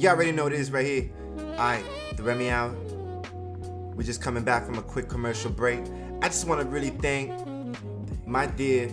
You 0.00 0.08
already 0.08 0.32
know 0.32 0.44
what 0.44 0.54
it 0.54 0.60
is 0.60 0.70
right 0.70 0.86
here. 0.86 1.10
Alright, 1.38 1.84
the 2.16 2.22
Remy 2.22 2.48
Hour. 2.48 2.74
We're 3.94 4.02
just 4.02 4.22
coming 4.22 4.42
back 4.42 4.64
from 4.64 4.78
a 4.78 4.82
quick 4.82 5.10
commercial 5.10 5.50
break. 5.50 5.80
I 6.22 6.28
just 6.28 6.48
want 6.48 6.62
to 6.62 6.66
really 6.66 6.88
thank 6.88 7.38
my 8.26 8.46
dear 8.46 8.90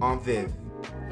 Aunt 0.00 0.20
Viv. 0.24 0.52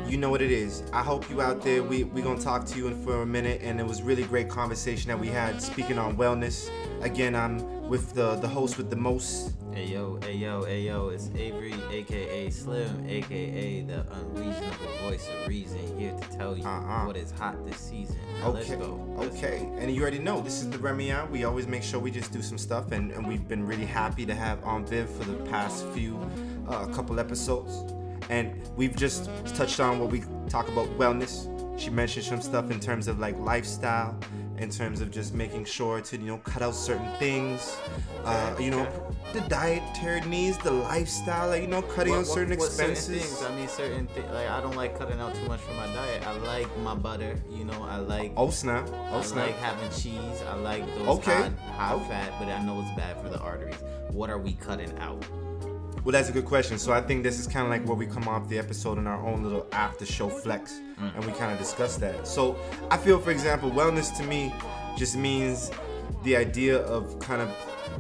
You 0.08 0.16
know 0.16 0.30
what 0.30 0.42
it 0.42 0.50
is. 0.50 0.82
I 0.92 1.04
hope 1.04 1.30
you 1.30 1.40
out 1.40 1.62
there. 1.62 1.80
We 1.84 2.02
we 2.02 2.22
gonna 2.22 2.40
talk 2.40 2.66
to 2.66 2.76
you 2.76 2.88
in 2.88 3.00
for 3.04 3.22
a 3.22 3.26
minute, 3.26 3.60
and 3.62 3.78
it 3.78 3.86
was 3.86 4.02
really 4.02 4.24
great 4.24 4.48
conversation 4.48 5.06
that 5.10 5.20
we 5.20 5.28
had 5.28 5.62
speaking 5.62 5.96
on 5.96 6.16
wellness. 6.16 6.68
Again, 7.00 7.36
I'm 7.36 7.60
with 7.88 8.12
the 8.14 8.36
the 8.36 8.48
host 8.48 8.76
with 8.76 8.90
the 8.90 8.96
most. 8.96 9.52
Hey 9.72 9.86
yo, 9.86 10.18
hey 10.22 10.34
yo, 10.34 10.64
hey 10.64 10.82
yo, 10.82 11.08
it's 11.08 11.30
Avery, 11.36 11.74
aka 11.90 12.50
Slim, 12.50 13.06
aka 13.08 13.80
the 13.82 14.04
unreasonable 14.12 14.88
voice 15.02 15.28
of 15.28 15.48
reason, 15.48 15.98
here 15.98 16.12
to 16.12 16.36
tell 16.36 16.56
you 16.56 16.64
Uh-uh. 16.64 17.06
what 17.06 17.16
is 17.16 17.30
hot 17.30 17.64
this 17.64 17.76
season. 17.76 18.16
Now 18.40 18.48
Okay, 18.48 18.58
let's 18.58 18.70
go. 18.70 19.14
Let's 19.16 19.36
okay, 19.36 19.70
and 19.78 19.94
you 19.94 20.02
already 20.02 20.18
know 20.18 20.40
this 20.40 20.60
is 20.60 20.68
the 20.68 20.78
Hour. 20.88 21.26
We 21.26 21.44
always 21.44 21.66
make 21.66 21.82
sure 21.82 22.00
we 22.00 22.10
just 22.10 22.32
do 22.32 22.42
some 22.42 22.58
stuff, 22.58 22.92
and, 22.92 23.12
and 23.12 23.26
we've 23.26 23.46
been 23.46 23.64
really 23.66 23.86
happy 23.86 24.26
to 24.26 24.34
have 24.34 24.62
on 24.64 24.84
Viv 24.84 25.08
for 25.08 25.24
the 25.24 25.42
past 25.44 25.86
few 25.88 26.18
uh, 26.68 26.86
couple 26.86 27.20
episodes, 27.20 27.92
and 28.30 28.60
we've 28.76 28.96
just 28.96 29.30
touched 29.54 29.80
on 29.80 29.98
what 30.00 30.10
we 30.10 30.22
talk 30.48 30.68
about 30.68 30.88
wellness. 30.98 31.48
She 31.78 31.90
mentioned 31.90 32.24
some 32.24 32.42
stuff 32.42 32.70
in 32.70 32.80
terms 32.80 33.06
of 33.06 33.20
like 33.20 33.38
lifestyle, 33.38 34.18
in 34.60 34.70
terms 34.70 35.00
of 35.00 35.10
just 35.10 35.34
making 35.34 35.64
sure 35.64 36.00
to 36.00 36.16
you 36.16 36.26
know 36.26 36.38
cut 36.38 36.62
out 36.62 36.74
certain 36.74 37.10
things, 37.18 37.76
uh, 38.24 38.54
you 38.58 38.70
know, 38.70 38.86
the 39.32 39.40
dietary 39.42 40.20
needs, 40.22 40.58
the 40.58 40.70
lifestyle, 40.70 41.48
like 41.48 41.62
you 41.62 41.68
know, 41.68 41.82
cutting 41.82 42.12
What- 42.12 42.20
out 42.20 42.26
certain 42.26 42.50
what- 42.50 42.58
what 42.60 42.68
expenses. 42.68 43.04
Certain 43.06 43.20
things. 43.20 43.42
I 43.44 43.54
mean, 43.56 43.68
certain 43.68 44.06
things. 44.08 44.26
Like 44.32 44.48
I 44.48 44.60
don't 44.60 44.76
like 44.76 44.98
cutting 44.98 45.20
out 45.20 45.34
too 45.34 45.46
much 45.46 45.60
from 45.60 45.76
my 45.76 45.86
diet. 45.86 46.26
I 46.26 46.32
like 46.38 46.68
my 46.78 46.94
butter. 46.94 47.36
You 47.50 47.64
know, 47.64 47.82
I 47.88 47.96
like. 47.98 48.32
Oh 48.36 48.50
snap! 48.50 48.88
Oh 49.12 49.18
I 49.18 49.22
snap! 49.22 49.46
like 49.46 49.58
having 49.58 49.90
cheese. 49.90 50.42
I 50.48 50.54
like 50.56 50.86
those 50.96 51.08
Okay. 51.18 51.34
high, 51.34 51.50
high 51.76 51.94
Okay. 51.94 52.08
fat, 52.08 52.32
but 52.38 52.48
I 52.48 52.62
know 52.64 52.80
it's 52.80 52.90
bad 52.96 53.20
for 53.22 53.28
the 53.28 53.38
arteries. 53.40 53.76
What 54.10 54.30
are 54.30 54.38
we 54.38 54.54
cutting 54.54 54.96
out? 54.98 55.24
Well, 56.08 56.14
that's 56.14 56.30
a 56.30 56.32
good 56.32 56.46
question. 56.46 56.78
So 56.78 56.94
I 56.94 57.02
think 57.02 57.22
this 57.22 57.38
is 57.38 57.46
kind 57.46 57.66
of 57.66 57.70
like 57.70 57.86
where 57.86 57.94
we 57.94 58.06
come 58.06 58.28
off 58.28 58.48
the 58.48 58.58
episode 58.58 58.96
in 58.96 59.06
our 59.06 59.22
own 59.26 59.42
little 59.42 59.66
after 59.72 60.06
show 60.06 60.30
flex, 60.30 60.80
mm. 60.98 61.14
and 61.14 61.22
we 61.22 61.32
kind 61.32 61.52
of 61.52 61.58
discuss 61.58 61.98
that. 61.98 62.26
So 62.26 62.56
I 62.90 62.96
feel, 62.96 63.18
for 63.18 63.30
example, 63.30 63.70
wellness 63.70 64.16
to 64.16 64.22
me 64.22 64.50
just 64.96 65.18
means 65.18 65.70
the 66.24 66.34
idea 66.34 66.78
of 66.78 67.18
kind 67.18 67.42
of 67.42 67.54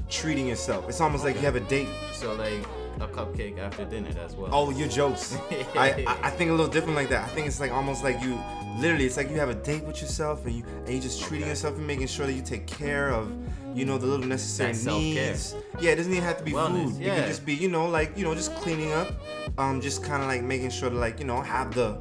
treating 0.08 0.48
yourself. 0.48 0.88
It's 0.88 1.02
almost 1.02 1.22
like 1.22 1.34
you 1.34 1.42
have 1.42 1.56
a 1.56 1.60
date. 1.60 1.90
So 2.14 2.32
like 2.32 2.64
a 2.98 3.08
cupcake 3.08 3.58
after 3.58 3.84
dinner. 3.84 4.10
That's 4.10 4.32
well. 4.32 4.48
Oh, 4.54 4.70
your 4.70 4.88
jokes. 4.88 5.36
I, 5.76 6.06
I 6.08 6.18
I 6.28 6.30
think 6.30 6.48
a 6.48 6.54
little 6.54 6.72
different 6.72 6.96
like 6.96 7.10
that. 7.10 7.24
I 7.24 7.28
think 7.34 7.46
it's 7.46 7.60
like 7.60 7.72
almost 7.72 8.02
like 8.02 8.22
you 8.22 8.40
literally 8.78 9.04
it's 9.04 9.18
like 9.18 9.28
you 9.28 9.36
have 9.38 9.50
a 9.50 9.54
date 9.54 9.84
with 9.84 10.00
yourself 10.00 10.46
and 10.46 10.54
you 10.54 10.64
and 10.86 10.94
you 10.94 11.00
just 11.00 11.20
treating 11.20 11.42
Okay. 11.42 11.50
yourself 11.50 11.76
and 11.76 11.86
making 11.86 12.06
sure 12.06 12.24
that 12.24 12.32
you 12.32 12.40
take 12.40 12.66
care 12.66 13.10
of 13.10 13.30
you 13.78 13.84
know 13.84 13.96
the 13.98 14.06
little 14.06 14.26
necessary 14.26 14.72
That 14.72 14.78
self-care. 14.78 15.30
needs. 15.30 15.54
Yeah, 15.80 15.92
it 15.92 15.96
doesn't 15.96 16.12
even 16.12 16.24
have 16.24 16.38
to 16.38 16.44
be 16.44 16.52
Wellness, 16.52 16.92
food. 16.92 17.00
It 17.00 17.06
yeah. 17.06 17.16
can 17.20 17.28
just 17.28 17.46
be 17.46 17.54
you 17.54 17.68
know 17.68 17.86
like 17.88 18.16
you 18.18 18.24
know 18.24 18.34
just 18.34 18.54
cleaning 18.56 18.92
up, 18.92 19.08
um 19.58 19.80
just 19.80 20.02
kind 20.02 20.22
of 20.22 20.28
like 20.28 20.42
making 20.42 20.70
sure 20.70 20.90
to 20.90 20.96
like 20.96 21.18
you 21.20 21.26
know 21.26 21.40
have 21.40 21.74
the 21.74 21.96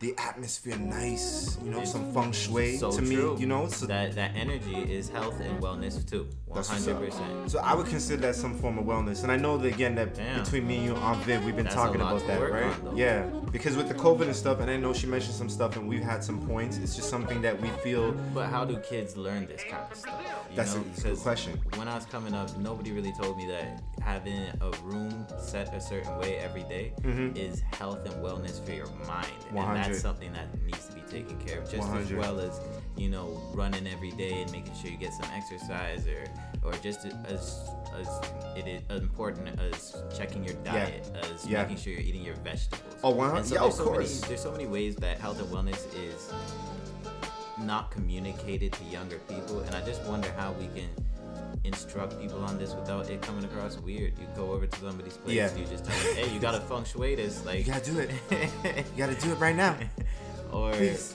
the 0.00 0.14
atmosphere 0.18 0.76
nice. 0.76 1.58
You 1.64 1.70
know 1.70 1.84
some 1.84 2.12
feng 2.12 2.30
shui 2.32 2.76
so 2.76 2.90
to 2.92 2.98
true. 2.98 3.34
me. 3.34 3.40
You 3.40 3.46
know 3.46 3.66
so 3.68 3.86
that 3.86 4.12
that 4.14 4.32
energy 4.36 4.76
is 4.76 5.08
health 5.08 5.40
and 5.40 5.60
wellness 5.60 6.08
too. 6.08 6.28
One 6.46 6.64
hundred 6.64 6.96
percent. 6.98 7.50
So 7.50 7.58
I 7.58 7.74
would 7.74 7.86
consider 7.86 8.22
that 8.22 8.36
some 8.36 8.56
form 8.58 8.78
of 8.78 8.84
wellness, 8.84 9.22
and 9.22 9.32
I 9.32 9.36
know 9.36 9.58
that 9.58 9.74
again 9.74 9.94
that 9.96 10.14
Damn. 10.14 10.42
between 10.44 10.66
me 10.66 10.76
and 10.76 10.84
you, 10.86 10.94
on 10.94 11.20
Viv, 11.22 11.44
we've 11.44 11.54
been 11.56 11.64
That's 11.64 11.74
talking 11.76 12.00
about 12.00 12.26
that, 12.26 12.40
right? 12.40 12.64
on, 12.86 12.96
yeah, 12.96 13.22
because 13.50 13.76
with 13.76 13.88
the 13.88 13.94
COVID 13.94 14.22
and 14.22 14.36
stuff, 14.36 14.60
and 14.60 14.70
I 14.70 14.76
know 14.76 14.92
she 14.94 15.06
mentioned 15.06 15.34
some 15.34 15.48
stuff, 15.48 15.76
and 15.76 15.88
we've 15.88 16.02
had 16.02 16.22
some 16.22 16.46
points. 16.46 16.76
It's 16.78 16.94
just 16.96 17.10
something 17.10 17.42
that 17.42 17.60
we 17.60 17.68
feel. 17.82 18.12
But 18.32 18.46
how 18.48 18.64
do 18.64 18.76
kids 18.78 19.16
learn 19.16 19.46
this 19.46 19.62
kind 19.68 19.84
of 19.90 19.96
stuff? 19.98 20.22
You 20.50 20.56
That's 20.56 20.74
know? 20.76 20.84
a- 20.96 21.02
good 21.02 21.18
question. 21.18 21.60
When 21.76 21.88
I 21.88 21.94
was 21.96 22.06
coming 22.06 22.34
up, 22.34 22.56
nobody 22.56 22.92
really 22.92 23.12
told 23.20 23.36
me 23.36 23.46
that 23.48 23.82
having 24.00 24.46
a 24.60 24.70
room 24.84 25.26
set 25.38 25.74
a 25.74 25.80
certain 25.80 26.16
way 26.18 26.36
every 26.38 26.62
day 26.62 26.92
Mhm. 27.02 27.36
is 27.36 27.60
health 27.72 28.04
and 28.06 28.14
wellness 28.24 28.64
for 28.64 28.72
your 28.72 28.86
mind, 29.06 29.26
and 29.48 29.56
100. 29.56 29.87
That's 29.88 30.00
something 30.02 30.32
that 30.32 30.46
needs 30.64 30.86
to 30.86 30.94
be 30.94 31.00
taken 31.02 31.38
care 31.38 31.60
of, 31.60 31.70
just 31.70 31.88
as 31.88 32.12
well 32.12 32.40
as 32.40 32.60
you 32.96 33.08
know 33.08 33.40
running 33.54 33.86
every 33.86 34.10
day 34.12 34.42
and 34.42 34.50
making 34.52 34.74
sure 34.74 34.90
you 34.90 34.96
get 34.96 35.12
some 35.12 35.30
exercise, 35.32 36.06
or 36.06 36.24
or 36.64 36.72
just 36.74 37.04
as 37.26 37.70
as 37.98 38.08
it 38.56 38.66
is 38.66 39.00
important 39.02 39.48
as 39.60 39.96
checking 40.16 40.44
your 40.44 40.54
diet, 40.64 41.10
as 41.22 41.46
Yeah. 41.46 41.62
making 41.62 41.76
sure 41.78 41.92
you're 41.92 42.02
eating 42.02 42.22
your 42.22 42.36
vegetables. 42.36 42.94
Oh, 43.02 43.10
100 43.10 43.46
so 43.46 43.54
yeah, 43.54 43.62
of 43.62 43.72
so 43.72 43.84
course. 43.84 44.20
Many, 44.20 44.28
there's 44.28 44.42
so 44.42 44.52
many 44.52 44.66
ways 44.66 44.96
that 44.96 45.18
health 45.18 45.40
and 45.40 45.48
wellness 45.48 45.82
is 45.96 46.32
not 47.58 47.90
communicated 47.90 48.72
to 48.72 48.84
younger 48.84 49.18
people, 49.28 49.60
and 49.60 49.74
I 49.74 49.80
just 49.84 50.02
wonder 50.04 50.30
how 50.36 50.52
we 50.52 50.66
can 50.68 50.88
instruct 51.64 52.20
people 52.20 52.42
on 52.44 52.58
this 52.58 52.74
without 52.74 53.08
it 53.10 53.20
coming 53.22 53.44
across 53.44 53.78
weird. 53.78 54.12
You 54.18 54.26
go 54.36 54.52
over 54.52 54.66
to 54.66 54.78
somebody's 54.80 55.16
place, 55.16 55.34
Yeah. 55.36 55.54
you 55.56 55.64
just 55.66 55.84
tell 55.84 55.96
them, 55.96 56.16
"Hey, 56.24 56.32
you 56.32 56.40
gotta 56.40 56.60
feng 56.60 56.84
shui 56.84 57.14
this," 57.14 57.44
like, 57.44 57.66
You 57.66 57.72
gotta 57.72 57.90
do 57.90 57.98
it. 57.98 58.10
You 58.92 58.98
gotta 58.98 59.14
do 59.14 59.32
it 59.32 59.38
right 59.38 59.56
now. 59.56 59.76
or 60.52 60.72
Please. 60.72 61.14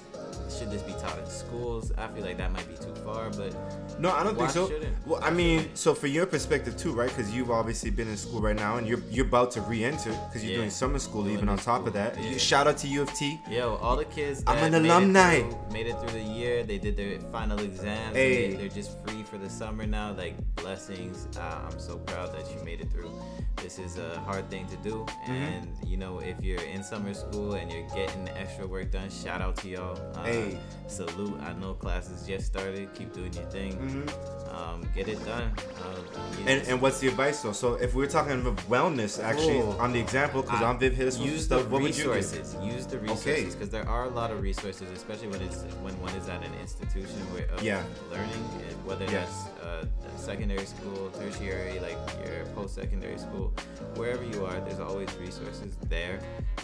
should 0.50 0.70
this 0.72 0.82
be 0.84 0.92
taught 0.94 1.18
in 1.20 1.26
schools? 1.28 1.92
I 1.98 2.08
feel 2.10 2.24
like 2.24 2.38
that 2.38 2.52
might 2.52 2.68
be 2.70 2.76
too 2.76 2.94
far, 3.04 3.30
but 3.32 3.54
No, 4.00 4.12
I 4.12 4.24
don't 4.24 4.36
Why 4.38 4.48
think 4.48 4.50
so. 4.52 4.68
shouldn't? 4.70 4.96
Well, 5.08 5.20
I 5.24 5.30
mean, 5.30 5.70
so 5.76 5.94
for 5.94 6.08
your 6.08 6.26
perspective 6.26 6.76
too, 6.78 6.92
right? 6.94 7.10
Because 7.10 7.32
you've 7.34 7.52
obviously 7.52 7.90
been 7.92 8.08
in 8.08 8.18
school 8.18 8.42
right 8.42 8.56
now, 8.56 8.78
and 8.78 8.88
you're 8.88 9.02
you're 9.10 9.26
about 9.26 9.52
to 9.52 9.62
re-enter 9.62 10.12
because 10.28 10.44
you're 10.44 10.52
Yeah. 10.54 10.58
doing 10.60 10.70
summer 10.70 11.00
school. 11.00 11.24
Doing 11.24 11.36
even 11.36 11.50
on 11.50 11.58
top 11.58 11.86
of 11.88 11.94
that, 11.94 12.22
yeah. 12.22 12.38
Shout 12.38 12.68
out 12.68 12.78
to 12.80 12.88
U 12.88 13.02
of 13.04 13.14
T. 13.14 13.40
Yo, 13.50 13.76
all 13.76 13.96
the 13.96 14.06
kids 14.06 14.44
I'm 14.48 14.58
an 14.58 14.72
made 14.72 14.78
it 14.86 14.86
alumni. 14.92 15.40
through- 15.42 15.58
Made 15.72 15.88
it 15.88 16.00
through 16.00 16.12
the 16.12 16.22
year. 16.40 16.64
They 16.64 16.78
did 16.78 16.96
their 16.98 17.20
final 17.32 17.60
exams. 17.60 18.16
Hey. 18.16 18.54
they, 18.56 18.66
are 18.66 18.70
just 18.70 18.98
free 19.06 19.24
for 19.24 19.38
the 19.38 19.50
summer 19.50 19.86
now. 19.86 20.14
Like 20.14 20.36
blessings. 20.56 21.28
Uh, 21.38 21.60
I'm 21.70 21.80
so 21.80 21.98
proud 21.98 22.32
that 22.36 22.50
you 22.54 22.64
made 22.64 22.82
it 22.82 22.92
through. 22.92 23.12
This 23.58 23.80
is 23.80 23.98
a 23.98 24.20
hard 24.22 24.50
thing 24.50 24.66
to 24.68 24.76
do, 24.78 25.06
Mm-hmm. 25.26 25.32
and 25.32 25.68
you 25.86 25.98
know 25.98 26.20
if 26.20 26.44
you're 26.44 26.62
in 26.62 26.84
summer 26.84 27.14
school 27.14 27.54
and 27.54 27.72
you're 27.72 27.88
getting 27.96 28.26
the 28.26 28.38
extra 28.38 28.66
work 28.68 28.92
done, 28.92 29.10
shout 29.10 29.42
out 29.42 29.56
to 29.58 29.68
y'all. 29.70 29.98
Uh, 30.16 30.24
Hey. 30.24 30.58
Salute. 30.88 31.40
I 31.42 31.54
know 31.54 31.74
classes 31.74 32.26
just 32.28 32.46
started. 32.48 32.94
Keep 32.94 33.14
doing 33.14 33.34
your 33.34 33.46
thing. 33.46 33.72
Mhm. 33.94 34.10
Um, 34.54 34.88
get 34.96 35.08
it 35.08 35.24
done. 35.26 35.52
Um, 35.84 36.04
And, 36.48 36.68
and 36.68 36.82
what's 36.82 37.00
the 37.00 37.08
advice 37.08 37.42
though? 37.42 37.54
So 37.54 37.74
if 37.76 37.96
we're 37.96 38.08
talking 38.08 38.40
about 38.42 38.58
wellness, 38.70 39.22
actually, 39.24 39.62
Cool. 39.62 39.78
on 39.80 39.94
the 39.94 40.00
example, 40.00 40.42
because 40.44 40.62
I- 40.62 40.66
Aunt 40.70 40.80
Viv 40.80 40.94
hit 40.94 41.08
us 41.08 41.18
with 41.18 41.28
use 41.32 41.46
stuff, 41.46 41.64
the 41.64 41.70
what 41.70 41.82
would 41.82 41.98
you 41.98 42.04
do? 42.04 42.14
resources. 42.14 42.56
Use 42.62 42.86
the 42.86 42.98
Okay. 42.98 43.08
resources 43.14 43.56
because 43.56 43.70
there 43.70 43.88
are 43.88 44.06
a 44.06 44.10
lot 44.10 44.30
of 44.32 44.42
resources, 44.42 44.92
especially 44.92 45.28
when 45.30 45.42
it's 45.42 45.64
when 45.82 46.00
one 46.02 46.14
is 46.16 46.28
at 46.30 46.44
an 46.44 46.54
institution 46.62 47.18
where 47.34 47.46
of 47.56 47.64
Yeah. 47.64 47.82
learning, 48.12 48.44
eh, 48.70 48.74
whether 48.86 49.06
Yeah. 49.06 49.12
that's 49.26 49.38
uh, 49.64 49.86
secondary 50.18 50.66
school, 50.66 51.10
tertiary, 51.12 51.80
like 51.80 51.98
your 52.24 52.46
post-secondary 52.54 53.18
school, 53.18 53.52
wherever 53.96 54.24
you 54.24 54.46
are, 54.46 54.60
there's 54.66 54.80
always 54.80 55.10
resources 55.20 55.76
there. 55.90 56.20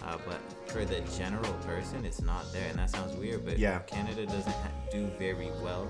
Uh, 0.05 0.17
but 0.27 0.39
for 0.67 0.85
the 0.85 0.99
general 1.17 1.53
person, 1.65 2.05
it's 2.05 2.21
not 2.21 2.43
there, 2.53 2.67
and 2.69 2.77
that 2.77 2.89
sounds 2.89 3.15
weird. 3.15 3.45
But 3.45 3.57
Yeah. 3.57 3.79
Canada 3.87 4.25
doesn't 4.25 4.51
ha- 4.63 4.71
do 4.91 5.07
very 5.17 5.51
well. 5.63 5.87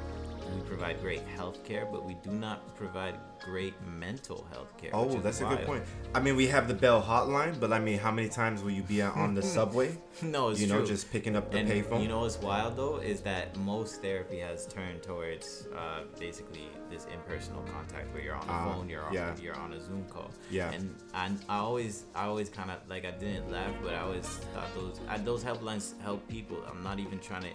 We 0.55 0.61
provide 0.63 0.99
great 1.01 1.21
health 1.35 1.63
care, 1.63 1.85
but 1.91 2.05
we 2.05 2.15
do 2.23 2.31
not 2.31 2.75
provide 2.75 3.15
great 3.43 3.73
mental 3.85 4.45
health 4.51 4.75
care. 4.77 4.89
Oh, 4.93 5.17
that's 5.19 5.41
a 5.41 5.45
good 5.45 5.65
point. 5.65 5.83
I 6.13 6.19
mean, 6.19 6.35
we 6.35 6.47
have 6.47 6.67
the 6.67 6.73
Bell 6.73 7.01
hotline, 7.01 7.59
but 7.59 7.71
I 7.71 7.79
mean, 7.79 7.99
how 7.99 8.11
many 8.11 8.27
times 8.29 8.61
will 8.63 8.71
you 8.71 8.83
be 8.83 9.01
out 9.01 9.15
on 9.15 9.33
the 9.35 9.41
subway? 9.57 9.97
No, 10.21 10.49
it's 10.49 10.59
you 10.59 10.67
know, 10.67 10.77
true. 10.79 10.87
just 10.87 11.11
picking 11.11 11.35
up 11.35 11.51
the 11.51 11.59
and 11.59 11.69
payphone. 11.69 12.01
you 12.01 12.07
know 12.09 12.21
what's 12.21 12.37
wild 12.37 12.75
though 12.75 12.97
is 12.97 13.21
that 13.21 13.55
most 13.57 14.01
therapy 14.01 14.39
has 14.39 14.65
turned 14.67 15.01
towards 15.03 15.67
uh, 15.77 16.01
basically 16.19 16.67
this 16.89 17.05
impersonal 17.13 17.61
contact 17.73 18.11
where 18.13 18.23
you're 18.23 18.35
on 18.35 18.45
the 18.47 18.53
Ah, 18.53 18.73
phone, 18.73 18.89
you're 18.89 19.03
on, 19.03 19.13
yeah. 19.13 19.33
you're 19.41 19.55
on 19.57 19.73
a 19.73 19.81
Zoom 19.81 20.03
call. 20.09 20.31
Yeah. 20.49 20.71
And 20.71 20.95
I, 21.13 21.31
I 21.47 21.57
always, 21.59 22.05
I 22.15 22.25
always 22.25 22.49
kind 22.49 22.71
of 22.71 22.77
like 22.89 23.05
I 23.05 23.11
didn't 23.11 23.51
laugh, 23.51 23.73
but 23.83 23.93
I 23.93 23.99
always 24.01 24.25
thought 24.53 24.73
those, 24.75 24.99
I, 25.07 25.17
those 25.19 25.43
helplines 25.43 25.99
help 26.01 26.27
people. 26.27 26.57
I'm 26.69 26.83
not 26.83 26.99
even 26.99 27.19
trying 27.19 27.43
to, 27.43 27.49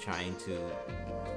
trying 0.00 0.34
to. 0.46 0.58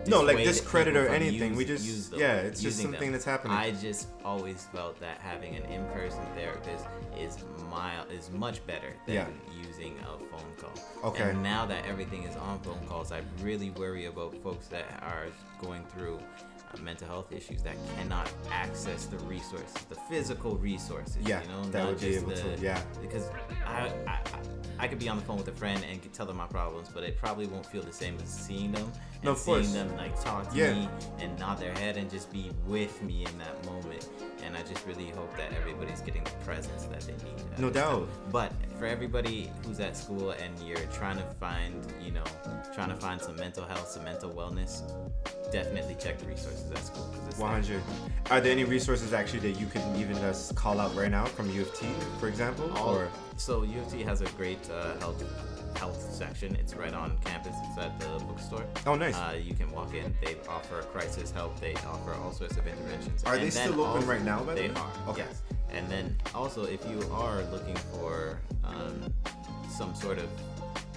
No, 0.07 0.21
like 0.21 0.37
discredit 0.37 0.95
or 0.95 1.07
anything. 1.09 1.49
use- 1.49 1.57
we 1.57 1.65
just, 1.65 1.85
use 1.85 2.09
them- 2.09 2.19
yeah, 2.19 2.35
it's 2.37 2.61
just 2.61 2.79
something 2.81 2.99
them. 2.99 3.11
that's 3.11 3.25
happening. 3.25 3.55
I 3.55 3.71
just 3.71 4.07
always 4.25 4.65
felt 4.73 4.99
that 4.99 5.19
having 5.19 5.55
an 5.55 5.63
in-person 5.65 6.23
therapist 6.35 6.85
is 7.17 7.37
mild 7.69 8.11
is 8.11 8.31
much 8.31 8.65
better 8.65 8.93
than 9.05 9.15
Yeah. 9.15 9.27
using 9.67 9.97
a 9.99 10.17
phone 10.17 10.53
call. 10.59 11.09
Okay. 11.11 11.29
And 11.29 11.43
now 11.43 11.65
that 11.67 11.85
everything 11.85 12.23
is 12.23 12.35
on 12.35 12.59
phone 12.61 12.79
calls, 12.87 13.11
I 13.11 13.21
really 13.43 13.69
worry 13.71 14.05
about 14.05 14.35
folks 14.41 14.67
that 14.67 14.85
are 15.03 15.27
going 15.61 15.83
through 15.95 16.17
uh, 16.73 16.77
mental 16.81 17.07
health 17.07 17.31
issues 17.31 17.61
that 17.63 17.75
cannot 17.95 18.31
access 18.51 19.05
the 19.05 19.17
resources, 19.25 19.73
the 19.89 19.95
physical 20.09 20.55
resources. 20.57 21.17
Yeah, 21.27 21.41
you 21.43 21.49
know, 21.49 21.63
that 21.65 21.85
would 21.85 21.99
be 21.99 22.15
able 22.15 22.29
the, 22.29 22.35
to- 22.55 22.57
yeah. 22.59 22.81
Because 23.01 23.29
I, 23.67 23.91
I, 24.07 24.11
I, 24.11 24.19
I 24.79 24.87
could 24.87 24.97
be 24.99 25.09
on 25.09 25.17
the 25.17 25.23
phone 25.23 25.37
with 25.37 25.47
a 25.47 25.51
friend 25.51 25.83
and 25.89 26.01
could 26.01 26.13
tell 26.13 26.25
them 26.25 26.37
my 26.37 26.47
problems, 26.47 26.89
but 26.93 27.03
it 27.03 27.17
probably 27.17 27.45
won't 27.45 27.65
feel 27.65 27.83
the 27.83 27.93
same 27.93 28.17
seeing 28.25 28.71
them 28.71 28.91
and 29.15 29.23
No, 29.23 29.35
seeing 29.35 29.57
course. 29.57 29.73
them 29.73 29.95
like 29.97 30.19
talk 30.23 30.49
to 30.51 30.57
Yeah. 30.57 30.73
me 30.73 30.89
and 31.19 31.37
nod 31.39 31.59
their 31.59 31.73
head 31.73 31.97
and 31.97 32.09
just 32.09 32.31
be 32.31 32.51
with 32.65 33.01
me 33.03 33.25
in 33.25 33.37
that 33.37 33.63
moment. 33.65 34.09
And 34.43 34.57
I 34.57 34.63
just 34.63 34.85
really 34.87 35.09
hope 35.11 35.35
that 35.37 35.53
everybody's 35.53 36.01
getting 36.01 36.23
the 36.23 36.31
presence 36.43 36.85
that 36.85 37.01
they 37.01 37.13
need. 37.13 37.59
No 37.59 37.69
doubt. 37.69 38.07
But 38.31 38.51
for 38.79 38.85
everybody 38.87 39.51
who's 39.65 39.79
at 39.79 39.95
school 39.95 40.31
and 40.31 40.57
you're 40.67 40.77
trying 40.91 41.17
to 41.17 41.23
find, 41.39 41.85
you 42.03 42.11
know, 42.11 42.23
trying 42.73 42.89
to 42.89 42.95
find 42.95 43.21
some 43.21 43.35
mental 43.35 43.63
health, 43.65 43.87
some 43.89 44.03
mental 44.03 44.31
wellness, 44.31 44.81
definitely 45.51 45.95
check 45.99 46.17
the 46.17 46.25
resources 46.25 46.71
at 46.71 46.79
school. 46.79 47.13
it's 47.27 47.37
there. 47.37 47.45
100. 47.47 47.83
Are 48.31 48.41
there 48.41 48.51
any 48.51 48.63
resources 48.63 49.13
actually 49.13 49.51
that 49.51 49.59
you 49.59 49.67
can 49.67 49.95
even 49.95 50.15
just 50.17 50.55
call 50.55 50.79
out 50.79 50.95
right 50.95 51.11
now 51.11 51.25
from 51.25 51.49
U 51.51 51.61
of 51.61 51.73
T, 51.79 51.85
for 52.19 52.27
example? 52.27 52.71
All- 52.75 52.95
or 52.95 53.07
so 53.37 53.61
U 53.63 53.79
of 53.81 53.91
T 53.91 54.01
has 54.03 54.21
a 54.21 54.25
great 54.31 54.67
uh, 54.71 54.97
health 54.99 55.23
health 55.77 56.13
section. 56.13 56.55
It's 56.57 56.75
right 56.75 56.93
on 56.93 57.17
campus. 57.23 57.55
It's 57.69 57.77
at 57.77 57.97
the 57.99 58.10
bookstore. 58.19 58.65
oh, 58.87 58.95
nice. 58.95 59.15
Uh, 59.15 59.37
you 59.41 59.53
can 59.53 59.71
walk 59.71 59.93
in. 59.93 60.13
They 60.23 60.35
offer 60.47 60.81
crisis 60.83 61.31
help. 61.31 61.59
They 61.59 61.73
offer 61.75 62.13
all 62.13 62.31
sorts 62.31 62.57
of 62.57 62.67
interventions. 62.67 63.23
Are 63.23 63.35
And 63.35 63.43
they 63.43 63.49
still 63.49 63.81
open 63.81 64.07
right 64.07 64.21
now, 64.23 64.43
by 64.43 64.53
the 64.55 64.61
They 64.61 64.69
way? 64.69 64.75
are. 64.75 64.91
Okay. 65.09 65.25
Yes. 65.27 65.41
And 65.71 65.89
then 65.89 66.15
also, 66.35 66.65
if 66.65 66.85
you 66.89 67.01
are 67.11 67.43
looking 67.45 67.75
for 67.75 68.39
um, 68.63 69.13
some 69.69 69.95
sort 69.95 70.17
of 70.17 70.29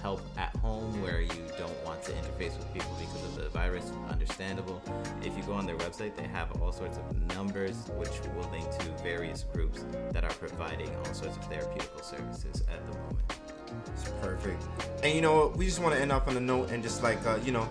help 0.01 0.21
at 0.37 0.55
home 0.57 1.01
where 1.01 1.21
you 1.21 1.41
don't 1.57 1.83
want 1.85 2.03
to 2.03 2.11
interface 2.11 2.55
with 2.57 2.71
people 2.73 2.95
because 2.99 3.23
of 3.23 3.35
the 3.43 3.49
virus, 3.49 3.91
understandable. 4.09 4.79
If 5.23 5.35
you 5.35 5.41
go 5.43 5.53
on 5.53 5.65
their 5.65 5.77
website, 5.77 6.15
they 6.15 6.27
have 6.27 6.61
all 6.61 6.71
sorts 6.71 6.97
of 6.99 7.35
numbers 7.35 7.75
which 7.97 8.11
will 8.35 8.47
link 8.51 8.69
to 8.77 8.85
various 9.01 9.45
groups 9.53 9.83
that 10.11 10.23
are 10.23 10.33
providing 10.33 10.93
all 10.97 11.05
sorts 11.13 11.37
of 11.37 11.49
therapeutical 11.49 12.03
services 12.03 12.61
at 12.71 12.85
the 12.85 12.91
moment. 12.99 13.19
It's 13.93 14.09
perfect. 14.21 14.63
And 15.03 15.13
you 15.13 15.21
know 15.21 15.35
what? 15.35 15.57
We 15.57 15.65
just 15.65 15.79
want 15.79 15.95
to 15.95 16.01
end 16.01 16.11
off 16.11 16.27
on 16.27 16.37
a 16.37 16.39
note 16.39 16.71
and 16.71 16.81
just 16.81 17.03
like, 17.03 17.25
uh, 17.25 17.39
you 17.43 17.51
know, 17.51 17.67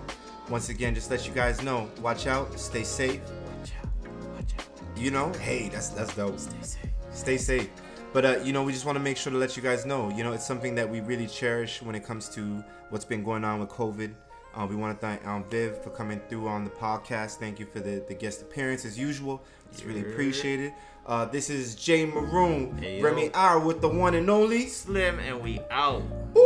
once 0.48 0.68
again, 0.68 0.94
just 0.94 1.10
let 1.10 1.26
you 1.26 1.32
guys 1.32 1.62
know, 1.62 1.88
watch 2.00 2.26
out, 2.26 2.58
stay 2.58 2.84
safe. 2.84 3.20
Watch 3.58 3.72
out. 3.82 4.08
Watch 4.34 4.54
out. 4.58 4.98
You 4.98 5.10
know, 5.10 5.32
hey, 5.40 5.68
that's 5.68 5.88
that's 5.88 6.14
dope. 6.14 6.38
Stay 6.38 6.62
safe. 6.62 6.90
Stay 7.12 7.38
safe. 7.38 7.70
But 8.12 8.24
uh, 8.24 8.36
you 8.44 8.52
know, 8.52 8.62
we 8.62 8.72
just 8.72 8.84
want 8.84 8.96
to 8.96 9.02
make 9.02 9.16
sure 9.16 9.32
to 9.32 9.38
let 9.38 9.56
you 9.56 9.62
guys 9.62 9.84
know. 9.84 10.08
You 10.10 10.22
know, 10.22 10.32
it's 10.32 10.46
something 10.46 10.74
that 10.76 10.88
we 10.88 11.00
really 11.00 11.26
cherish 11.26 11.82
when 11.82 11.94
it 11.94 12.04
comes 12.04 12.28
to 12.30 12.62
what's 12.90 13.04
been 13.04 13.24
going 13.24 13.44
on 13.44 13.58
with 13.58 13.68
COVID. 13.70 14.14
Uh, 14.56 14.66
we 14.66 14.76
want 14.76 14.98
to 14.98 15.06
thank 15.06 15.26
um, 15.26 15.44
Viv 15.50 15.82
for 15.82 15.90
coming 15.90 16.20
through 16.28 16.46
on 16.48 16.64
the 16.64 16.70
podcast. 16.70 17.36
Thank 17.36 17.58
you 17.58 17.66
for 17.66 17.80
the, 17.80 18.04
the 18.06 18.14
guest 18.14 18.42
appearance 18.42 18.84
as 18.84 18.98
usual. 18.98 19.42
It's 19.72 19.84
really 19.84 20.00
appreciated. 20.00 20.72
Uh, 21.06 21.24
this 21.26 21.50
is 21.50 21.74
Jay 21.74 22.06
Maroon, 22.06 22.78
Hey. 22.78 23.02
Remy 23.02 23.30
R 23.34 23.58
with 23.58 23.80
the 23.80 23.88
one 23.88 24.14
and 24.14 24.30
only. 24.30 24.68
Slim 24.68 25.18
and 25.18 25.42
we 25.42 25.60
out. 25.70 26.02
Ooh. 26.36 26.43